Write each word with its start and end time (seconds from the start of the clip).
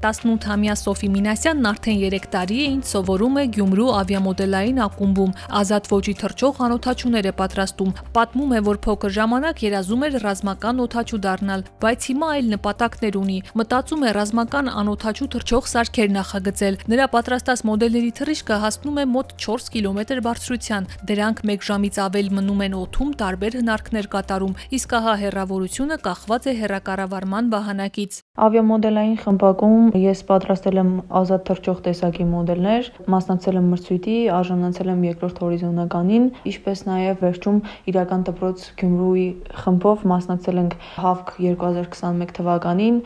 18-ամյա 0.00 0.74
Սոֆի 0.80 1.08
Մինասյանն 1.12 1.66
արդեն 1.68 1.98
3 2.00 2.28
տարի 2.32 2.58
է 2.60 2.68
ինձ 2.70 2.86
սովորում 2.88 3.34
է 3.36 3.42
Գյումրու 3.52 3.88
ավիամոդելային 3.98 4.78
ակումբում։ 4.84 5.34
Ազատ 5.60 5.90
ոճի 5.92 6.14
թռչող 6.20 6.60
անօթաչուներ 6.66 7.28
է 7.28 7.32
պատրաստում։ 7.40 7.90
Պատմում 8.16 8.54
է, 8.56 8.60
որ 8.70 8.80
փոքր 8.86 9.12
ժամանակ 9.16 9.60
երազում 9.66 10.04
էր 10.08 10.16
ռազմական 10.24 10.80
օթաչու 10.84 11.20
դառնալ, 11.26 11.64
բայց 11.84 12.06
հիմա 12.10 12.30
այլ 12.40 12.48
նպատակներ 12.54 13.18
ունի։ 13.20 13.38
Մտածում 13.60 14.00
է 14.00 14.14
ռազմական 14.16 14.72
անօթաչու 14.80 15.28
թռչող 15.36 15.68
սարքեր 15.68 16.08
նախագծել։ 16.16 16.80
Նրա 16.94 17.06
պատրաստած 17.20 17.64
մոդելների 17.68 18.12
թռիչքը 18.20 18.60
հասնում 18.64 19.00
է 19.00 19.06
մոտ 19.20 19.36
4 19.44 19.68
կիլոմետր 19.76 20.24
բարձրության։ 20.24 20.88
Դրանք 21.12 21.44
1 21.50 21.68
ժամից 21.68 22.00
ավել 22.08 22.32
մնում 22.40 22.64
են 22.70 22.78
օթում 22.80 23.12
տարբեր 23.20 23.60
հնարքներ 23.60 24.10
կատարում, 24.16 24.56
իսկ 24.80 24.96
ահա 25.00 25.14
հեռավորությունը 25.20 26.00
կախված 26.08 26.50
է 26.50 26.56
հեռակառավարման 26.60 27.52
վահանակից։ 27.52 28.20
Ավիամոդելային 28.40 29.16
խմբակում 29.20 29.89
ես 29.96 30.20
պատրաստել 30.28 30.78
եմ 30.80 30.90
ազատ 31.20 31.42
թռչող 31.48 31.78
տեսակի 31.86 32.24
մոդելներ, 32.30 32.88
մասնակցել 33.10 33.58
եմ 33.60 33.68
մրցույթի, 33.74 34.16
արժանացել 34.36 34.90
եմ 34.92 35.02
երկրորդ 35.08 35.40
հորիզոնականին, 35.44 36.26
ինչպես 36.50 36.82
նաև 36.90 37.24
վերջում 37.24 37.58
իրական 37.90 38.24
դպրոց 38.30 38.66
Գյումրուի 38.80 39.26
խմբով 39.60 40.04
մասնակցել 40.10 40.60
ենք 40.60 40.76
ՀԱՎԿ 41.00 41.32
2021 41.50 42.34
թվականին, 42.38 43.00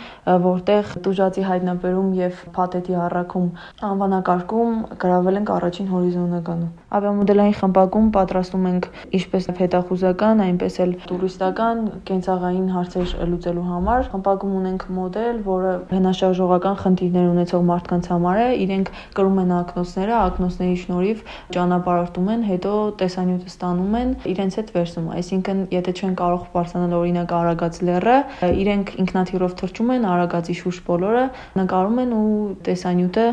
որտեղ 0.44 0.92
տուժածի 1.04 1.46
հայտնաբերում 1.48 2.10
եւ 2.20 2.42
փաթեթի 2.58 2.98
առաքում 3.04 3.48
անվանակարգում 3.88 4.74
գրավել 5.04 5.40
ենք 5.40 5.54
առաջին 5.54 5.88
հորիզոնականում։ 5.94 6.70
Ավիամոդելային 6.94 7.56
խմբակում 7.58 8.10
պատրաստում 8.14 8.66
ենք 8.70 8.88
ինչպես 9.18 9.48
հետախուզական, 9.64 10.42
այնպես 10.44 10.78
էլ 10.84 10.92
տուրիստական, 11.08 11.80
կենցաղային 12.08 12.68
հարցեր 12.74 13.14
լուծելու 13.32 13.66
համար։ 13.70 14.08
Խմբակում 14.14 14.54
ունենք 14.60 14.86
մոդել, 14.98 15.40
որը 15.48 15.72
հենաշարժողական 15.94 16.73
ֆիզիկական 16.74 16.82
խնդիրներ 16.82 17.26
ունեցող 17.30 17.62
մարդկանց 17.68 18.06
համար 18.10 18.38
է, 18.42 18.46
իրենք 18.64 18.88
կրում 19.14 19.38
են 19.42 19.52
ակնոցները, 19.54 20.14
ակնոցների 20.24 20.76
շնորհիվ 20.82 21.20
ճանապարհորդում 21.54 22.28
են, 22.34 22.42
հետո 22.50 22.72
տեսանյութը 23.00 23.48
ստանում 23.52 23.94
են, 24.00 24.10
իրենց 24.34 24.58
հետ 24.58 24.72
վերցնում։ 24.74 25.06
Այսինքն, 25.14 25.62
եթե 25.74 25.94
չեն 25.94 26.16
կարող 26.20 26.42
բարձրանալ 26.54 26.96
օրինակ 26.98 27.34
Արագած 27.38 27.80
լեռը, 27.88 28.16
իրենք 28.64 28.92
ինքնաթիռով 29.04 29.56
թռչում 29.62 29.94
են 29.94 30.08
Արագածի 30.14 30.58
շուրջ 30.64 30.82
բոլորը, 30.90 31.24
նկարում 31.62 32.02
են 32.04 32.14
ու 32.18 32.28
տեսանյութը 32.68 33.26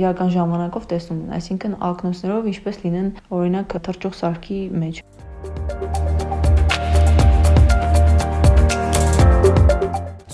իրական 0.00 0.34
ժամանակով 0.36 0.90
տեսնում 0.94 1.20
են, 1.26 1.36
այսինքն 1.40 1.78
ակնոցներով 1.90 2.50
ինչպես 2.54 2.82
լինեն 2.86 3.12
օրինակ 3.40 3.78
թռչող 3.90 4.18
սարքի 4.22 4.62
մեջ։ 4.86 5.15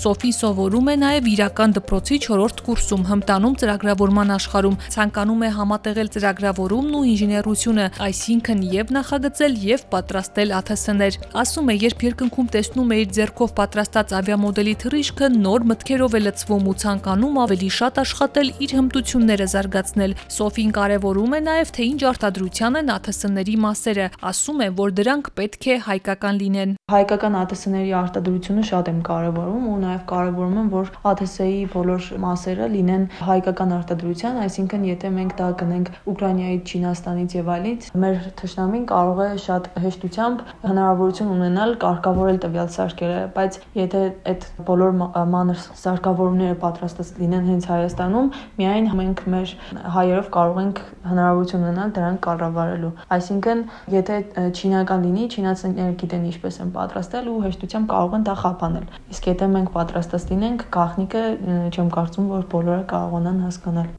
Սոֆին 0.03 0.33
սովորում 0.35 0.89
է 0.91 0.95
նաև 0.99 1.27
իրական 1.31 1.73
դպրոցի 1.77 2.17
4-րդ 2.25 2.61
կուրսում 2.67 3.03
հմտանում 3.07 3.53
ծրագրավորման 3.61 4.33
աշխարհում, 4.35 4.79
ցանկանում 4.95 5.43
է 5.47 5.51
համատեղել 5.59 6.09
ծրագրավորումն 6.15 6.97
ու 6.99 7.03
ինժեներությունը, 7.13 7.85
այսինքն 8.07 8.65
եւ 8.73 8.91
նախագծել 8.97 9.55
եւ 9.63 9.85
պատրաստել 9.93 10.55
ԱԹՍ-ներ։ 10.59 11.19
Ասում 11.43 11.71
է, 11.71 11.77
երբ 11.87 12.03
երկնքում 12.03 12.49
տեսնում 12.57 12.91
է 12.91 12.99
իր 13.03 13.13
ձեռքով 13.15 13.55
պատրաստած 13.63 14.15
ավիամոդելի 14.19 14.75
թռիչքը, 14.83 15.31
նոր 15.39 15.67
մտքերով 15.71 16.19
է 16.19 16.21
լցվում 16.27 16.67
ու 16.67 16.77
ցանկանում 16.83 17.39
ավելի 17.47 17.71
շատ 17.79 18.03
աշխատել 18.03 18.53
իր 18.67 18.75
հմտությունները 18.83 19.47
զարգացնել։ 19.55 20.17
Սոֆին 20.35 20.75
կարևորում 20.83 21.39
է 21.39 21.41
նաև 21.47 21.73
թե 21.79 21.83
ինչ 21.93 22.03
արտադրության 22.11 22.81
են 22.83 22.93
ԱԹՍ-ների 22.99 23.57
մասերը, 23.63 24.11
ասում 24.33 24.67
է, 24.67 24.69
որ 24.83 24.99
դրանք 24.99 25.33
պետք 25.39 25.63
է 25.63 25.79
հայկական 25.87 26.35
լինեն։ 26.43 26.77
Հայկական 26.93 27.35
ԱԹՍ-ների 27.43 27.93
արտադրությունը 28.03 28.63
շատ 28.73 28.93
եմ 28.93 29.01
կարևորում 29.13 29.67
ու 29.73 29.79
նաև 29.83 29.92
կարևորում 30.13 30.57
եմ, 30.63 30.69
որ 30.73 30.91
ԱԹՍ-ի 31.03 31.61
բոլոր 31.73 32.09
մասերը 32.23 32.67
լինեն 32.73 33.05
հայկական 33.29 33.75
արտադրության, 33.77 34.39
այսինքն 34.43 34.87
եթե 34.93 35.11
մենք 35.17 35.33
դա 35.39 35.49
գնենք 35.63 35.91
Ուկրաինայից, 36.13 36.73
Չինաստանից 36.73 37.37
եւ 37.39 37.51
այլից, 37.53 37.89
մեր 38.03 38.17
թշնամին 38.43 38.85
կարող 38.93 39.23
է 39.23 39.29
շատ 39.43 39.69
հեշտությամբ 39.83 40.43
հնարավորություն 40.63 41.33
ունենալ 41.33 41.75
կարգավորել 41.83 42.39
տվյալ 42.43 42.71
սարքերը, 42.77 43.21
բայց 43.37 43.59
եթե 43.83 44.03
այդ 44.33 44.47
բոլոր 44.69 44.97
մանր 45.33 45.63
սարքավորումները 45.83 46.59
պատրաստած 46.63 47.13
լինեն 47.23 47.49
հենց 47.53 47.69
Հայաստանում, 47.73 48.31
միայն 48.63 48.91
մենք 49.03 49.23
մեր 49.33 49.55
հայերով 49.97 50.29
կարող 50.37 50.61
ենք 50.63 50.83
հնարավորություն 51.13 51.63
ունենալ 51.63 51.93
դրանք 51.97 52.21
կառավարելու։ 52.27 52.93
Այսինքն, 53.17 53.63
եթե 53.93 54.17
չինական 54.53 55.07
լինի, 55.07 55.25
չինացիները 55.33 55.97
գիտեն 56.03 56.27
ինչպես 56.33 56.59
են 56.63 56.73
պատրաստել 56.77 57.31
ու 57.33 57.39
հեշտությամբ 57.47 57.91
կարող 57.93 58.17
են 58.19 58.27
դա 58.29 58.35
խափանել։ 58.43 58.87
Իսկ 59.13 59.29
եթե 59.33 59.49
մենք 59.53 59.73
պատրաստած 59.83 60.31
լինենք, 60.31 60.69
գաղտնիքը 60.79 61.27
չեմ 61.75 61.91
կարծում, 61.99 62.31
որ 62.37 62.47
բոլորը 62.55 62.87
կարողանան 62.95 63.45
հասկանալ։ 63.49 63.91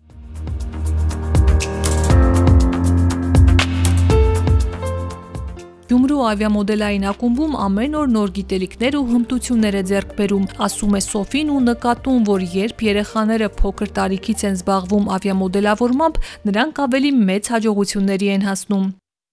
Գյումրու 5.93 6.21
ավիամոդելային 6.25 7.03
ակումբում 7.09 7.57
ամեն 7.65 7.97
օր 7.99 8.07
նոր 8.13 8.31
գիտելիքներ 8.37 8.95
ու 8.97 9.03
հմտություններ 9.11 9.77
է 9.77 9.83
ձեռք 9.91 10.15
բերում, 10.21 10.47
ասում 10.67 10.97
է 10.97 11.01
Սոֆին 11.09 11.51
ու 11.53 11.59
նկատում, 11.67 12.25
որ 12.31 12.47
երբ 12.55 12.83
երեխաները 12.87 13.51
փոքր 13.59 13.93
տարիքից 13.99 14.47
են 14.49 14.57
զբաղվում 14.63 15.13
ավիամոդելավորմամբ, 15.19 16.19
նրանք 16.49 16.83
ավելի 16.87 17.15
մեծ 17.29 17.53
հաջողությունների 17.57 18.35
են 18.39 18.49
հասնում։ 18.49 18.91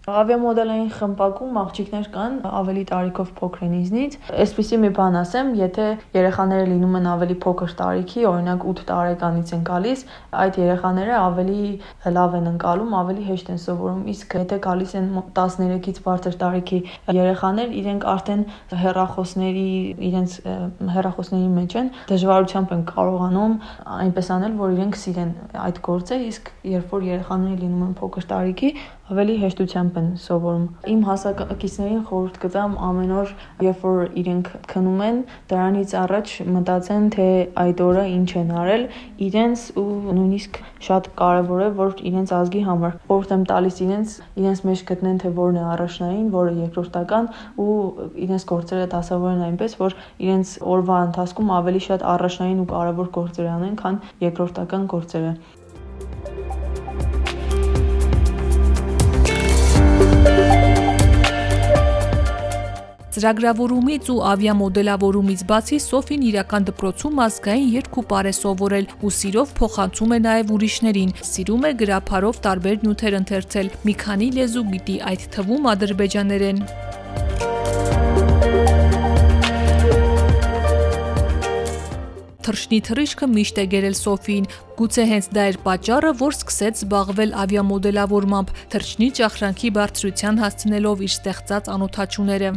Ավիամոդելային 0.09 0.87
խմբակում 0.97 1.57
աղջիկներ 1.61 2.07
կան 2.15 2.37
ավելի 2.49 2.83
տարիքով 2.89 3.33
փոքր 3.37 3.65
ինձնից։ 3.79 4.15
Այսպեսի 4.33 4.77
մի 4.81 4.91
բան 4.97 5.19
ասեմ, 5.21 5.51
եթե 5.61 5.89
երեխաները 6.17 6.69
լինում 6.71 6.95
են 7.01 7.09
ավելի 7.11 7.37
փոքր 7.45 7.75
տարիքի, 7.81 8.25
օրինակ 8.31 8.65
8 8.71 8.81
տարեկանից 8.91 9.53
են 9.57 9.67
գալիս, 9.69 10.05
այդ 10.41 10.59
երեխաները 10.61 11.19
ավելի 11.21 11.59
լավ 12.17 12.37
են 12.41 12.49
ընկալում, 12.51 12.97
ավելի 13.01 13.27
հեշտ 13.29 13.51
են 13.53 13.61
սովորում, 13.61 14.01
իսկ 14.15 14.37
եթե 14.41 14.59
գալիս 14.65 14.95
են 15.01 15.11
13-ից 15.37 16.01
բարձր 16.09 16.41
տարիքի 16.41 16.81
երեխաներ, 17.21 17.77
իրենք 17.81 18.09
արդեն 18.15 18.43
հերախոսների, 18.81 19.69
իրենց 20.09 20.39
հերախոսների 20.97 21.53
մեջ 21.61 21.77
են, 21.81 21.93
դժվարությամբ 22.09 22.75
են 22.81 22.87
կարողանում 22.89 23.55
այնպես 24.01 24.33
անել, 24.41 24.57
որ 24.65 24.75
իրենք 24.81 25.01
սիրեն 25.05 25.37
այդ 25.61 25.85
գործը, 25.91 26.21
իսկ 26.31 26.51
երբ 26.71 26.97
որ 26.97 27.07
երեխաները 27.11 27.61
լինում 27.61 27.85
են 27.91 27.95
փոքր 28.01 28.29
տարիքի, 28.31 28.71
ավելի 29.11 29.35
հեշտությամբ 29.43 29.97
են 29.99 30.09
սովորում։ 30.23 30.67
Իմ 30.93 31.01
հասակակիցներին 31.09 32.03
խորհուրդ 32.07 32.37
կտամ 32.45 32.75
ամեն 32.89 33.13
օր, 33.21 33.33
երբ 33.67 33.81
որ 33.87 33.99
իրենք 34.21 34.51
քնում 34.71 35.01
են, 35.07 35.19
դրանից 35.51 35.95
առաջ 36.01 36.35
մտածեն, 36.55 37.09
թե 37.17 37.27
այդ 37.65 37.83
օրը 37.87 38.05
ինչ 38.11 38.31
են 38.41 38.53
արել 38.61 38.85
իրենց 39.27 39.65
ու 39.83 39.87
նույնիսկ 40.21 40.61
շատ 40.87 41.11
կարևոր 41.21 41.65
է, 41.67 41.69
որ 41.81 41.95
իրենց 42.11 42.35
ազգի 42.39 42.63
համար 42.71 42.95
խորհուրդ 43.11 43.35
եմ 43.35 43.45
տալիս 43.51 43.81
իրենց, 43.91 44.15
իրենց 44.41 44.63
մեջ 44.71 44.85
գտնեն, 44.91 45.21
թե 45.25 45.33
որն 45.41 45.59
է 45.59 45.65
առաջնային, 45.75 46.27
որը 46.39 46.55
երկրորդական 46.61 47.31
ու 47.67 47.79
իրենց 48.31 48.49
գործերը 48.55 48.91
դասավորեն 48.95 49.47
այնպես, 49.51 49.79
որ 49.83 49.99
իրենց 50.31 50.55
օրվա 50.71 51.01
ընթացքում 51.11 51.55
ավելի 51.61 51.83
շատ 51.91 52.07
առաջնային 52.15 52.63
ու 52.63 52.71
կարևոր 52.75 53.15
գործեր 53.21 53.51
անեն, 53.59 53.81
քան 53.83 54.05
երկրորդական 54.31 54.87
գործերը։ 54.95 55.35
Ծրագրավորումից 63.21 64.07
ու 64.15 64.21
ավիամոդելավորումից 64.31 65.41
բացի 65.51 65.79
Սոֆին 65.85 66.23
իրական 66.31 66.67
դպրոցում 66.71 67.19
ազգային 67.25 67.67
երկու 67.75 68.05
է 68.31 68.33
սովորել 68.33 68.87
ու 69.05 69.11
սիրով 69.17 69.53
փոխանցում 69.59 70.15
է 70.17 70.19
նաև 70.25 70.53
ուրիշներին։ 70.57 71.13
Սիրում 71.31 71.67
է 71.69 71.73
գրափարով 71.83 72.41
տարբեր 72.47 72.79
նյութեր 72.87 73.19
ընթերցել։ 73.21 73.69
Մի 73.85 73.95
քանի 74.05 74.29
լեզու 74.41 74.65
գիտի, 74.71 74.97
այդ 75.11 75.29
թվում 75.37 75.69
ադրբեջաներեն։ 75.75 76.65
Թռչնի 82.41 82.81
թռիչքը 82.89 83.27
միշտ 83.37 83.61
է 83.61 83.65
գերել 83.77 83.97
Սոֆին, 84.01 84.51
գուցե 84.81 85.05
հենց 85.13 85.33
դա 85.37 85.45
էր 85.53 85.63
պատճառը, 85.69 86.17
որ 86.25 86.41
սկսեց 86.41 86.85
զբաղվել 86.89 87.37
ավիամոդելավորմամբ, 87.45 88.57
թռչնի 88.73 89.09
ճախրանքի 89.21 89.77
բարձրության 89.77 90.45
հասցնելով 90.47 91.05
իր 91.05 91.17
ստեղծած 91.21 91.75
անոթաչուները։ 91.77 92.55